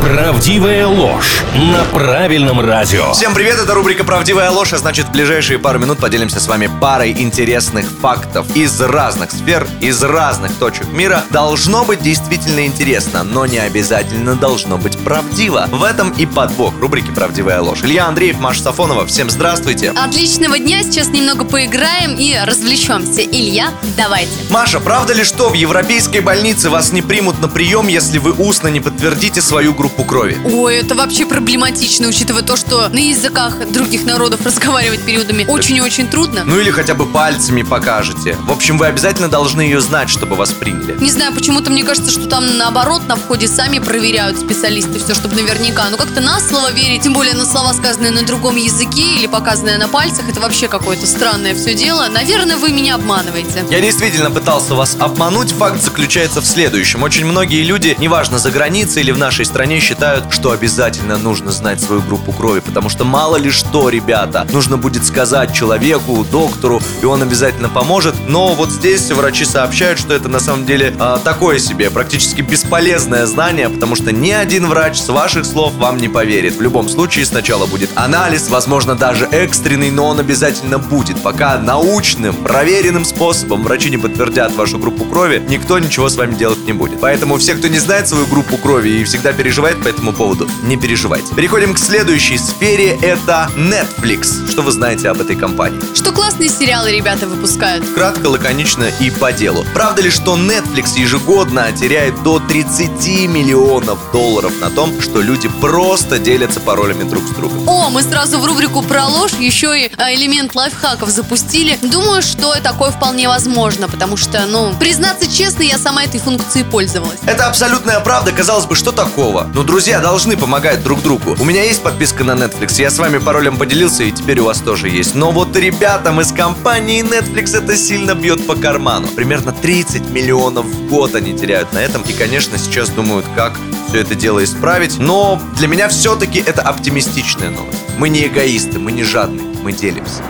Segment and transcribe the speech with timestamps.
[0.00, 3.12] Правдивая ложь на правильном радио.
[3.12, 6.70] Всем привет, это рубрика «Правдивая ложь», а значит в ближайшие пару минут поделимся с вами
[6.80, 11.24] парой интересных фактов из разных сфер, из разных точек мира.
[11.30, 15.66] Должно быть действительно интересно, но не обязательно должно быть правдиво.
[15.72, 17.82] В этом и подвох рубрики «Правдивая ложь».
[17.82, 19.90] Илья Андреев, Маша Сафонова, всем здравствуйте.
[19.90, 23.22] Отличного дня, сейчас немного поиграем и развлечемся.
[23.22, 24.30] Илья, давайте.
[24.50, 28.68] Маша, правда ли, что в европейской больнице вас не примут на прием, если вы устно
[28.68, 30.38] не подтвердите свою группу крови?
[30.44, 35.80] Ой, это вообще проблематично, учитывая то, что на языках других народов разговаривать периодами очень и
[35.80, 36.42] очень трудно.
[36.44, 38.36] Ну или хотя бы пальцами покажете.
[38.44, 40.96] В общем, вы обязательно должны ее знать, чтобы вас приняли.
[41.00, 45.34] Не знаю, почему-то мне кажется, что там наоборот на входе сами проверяют специалисты все, чтобы
[45.34, 45.88] наверняка.
[45.90, 49.78] Ну как-то на слово верить, тем более на слова, сказанные на другом языке или показанные
[49.78, 52.08] на пальцах, это вообще какое-то странное все дело.
[52.08, 53.64] Наверное, вы меня обманываете.
[53.70, 55.52] Я действительно пытался вас обмануть.
[55.52, 57.02] Факт заключается в следующем.
[57.02, 61.80] Очень многие люди, неважно за границей или в нашей стране, считают, что обязательно нужно знать
[61.80, 67.04] свою группу крови, потому что мало ли что, ребята, нужно будет сказать человеку, доктору, и
[67.04, 68.14] он обязательно поможет.
[68.28, 73.26] Но вот здесь врачи сообщают, что это на самом деле а, такое себе, практически бесполезное
[73.26, 76.56] знание, потому что ни один врач с ваших слов вам не поверит.
[76.56, 81.20] В любом случае сначала будет анализ, возможно даже экстренный, но он обязательно будет.
[81.22, 86.64] Пока научным, проверенным способом врачи не подтвердят вашу группу крови, никто ничего с вами делать
[86.66, 87.00] не будет.
[87.00, 90.76] Поэтому все, кто не знает свою группу крови и всегда переживает по этому поводу, не
[90.76, 91.34] переживайте.
[91.34, 94.48] Переходим к следующей сфере, это Netflix.
[94.50, 95.80] Что вы знаете об этой компании?
[95.94, 97.84] Что классные сериалы ребята выпускают.
[97.94, 99.64] Кратко, лаконично и по делу.
[99.74, 106.18] Правда ли, что Netflix ежегодно теряет до 30 миллионов долларов на том, что люди просто
[106.18, 107.68] делятся паролями друг с другом?
[107.68, 111.78] О, мы сразу в рубрику про ложь еще и а, элемент лайфхаков запустили.
[111.82, 117.18] Думаю, что такое вполне возможно, потому что, ну, признаться честно, я сама этой функцией пользовалась.
[117.26, 119.44] Это абсолютная правда, казалось бы, что такого?
[119.56, 121.34] Но друзья должны помогать друг другу.
[121.40, 124.58] У меня есть подписка на Netflix, я с вами паролем поделился, и теперь у вас
[124.58, 125.14] тоже есть.
[125.14, 129.08] Но вот ребятам из компании Netflix это сильно бьет по карману.
[129.08, 133.58] Примерно 30 миллионов в год они теряют на этом, и, конечно, сейчас думают, как
[133.88, 134.98] все это дело исправить.
[134.98, 137.78] Но для меня все-таки это оптимистичная новость.
[137.96, 140.22] Мы не эгоисты, мы не жадные, мы делимся.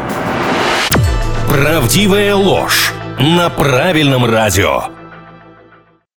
[1.48, 4.95] Правдивая ложь на правильном радио.